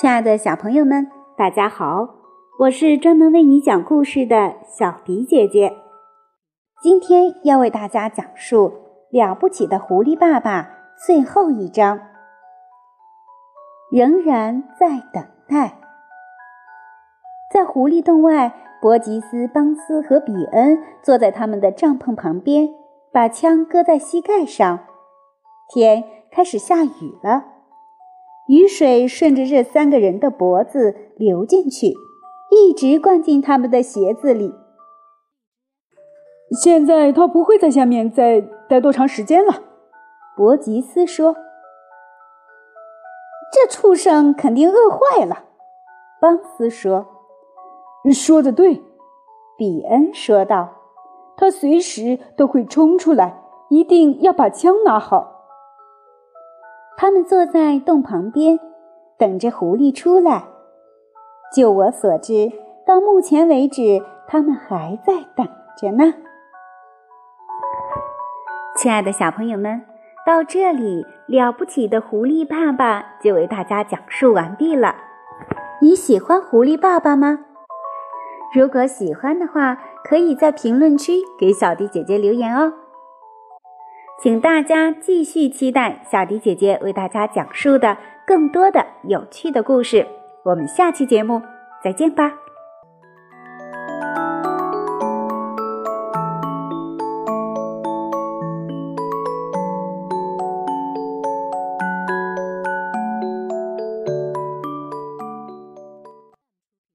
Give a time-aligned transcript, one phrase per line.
[0.00, 2.08] 亲爱的小朋友们，大家好！
[2.58, 5.76] 我是专门为你讲故事的小迪姐姐。
[6.80, 8.68] 今天要为大家讲述
[9.10, 10.62] 《了不起的狐狸爸爸》
[11.06, 12.00] 最后一章，
[13.92, 15.78] 仍然在等待。
[17.52, 22.70] 在狐狸洞外，伯吉斯、邦斯和比恩坐在他们的帐篷旁边，
[23.12, 24.78] 把枪搁在膝盖上。
[25.68, 27.59] 天开始下雨了。
[28.50, 31.94] 雨水顺着这三个人的脖子流进去，
[32.50, 34.52] 一直灌进他们的鞋子里。
[36.60, 39.62] 现在他不会在下面再待多长时间了，
[40.36, 41.36] 伯吉斯说。
[43.52, 45.44] 这畜生肯定饿坏了，
[46.20, 47.06] 邦斯说。
[48.12, 48.82] 说的对，
[49.56, 50.70] 比恩说道。
[51.36, 55.39] 他随时都会冲出来，一定要把枪拿好。
[57.00, 58.60] 他们坐在洞旁边，
[59.16, 60.44] 等着狐狸出来。
[61.56, 62.52] 就我所知，
[62.86, 65.48] 到目前为止，他们还在等
[65.78, 66.12] 着呢。
[68.76, 69.80] 亲爱的小朋友们，
[70.26, 74.94] 到这里，了不起的狐狸爸爸就为大家讲述完毕了。
[75.80, 77.38] 你喜欢狐狸爸爸吗？
[78.54, 82.74] 如果喜欢的话，可以在评论区给小迪姐姐留言哦。
[84.22, 90.06] 请大家继续期待小迪姐姐为大家讲述的更多的有趣的故事。
[90.42, 91.40] 我们下期节目
[91.82, 92.39] 再见吧。